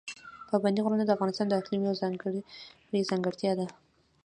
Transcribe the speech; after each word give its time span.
پابندي 0.49 0.79
غرونه 0.85 1.03
د 1.05 1.11
افغانستان 1.15 1.47
د 1.49 1.53
اقلیم 1.61 1.81
یوه 1.83 1.99
ځانګړې 2.01 3.01
ځانګړتیا 3.09 3.51
ده. 3.59 3.65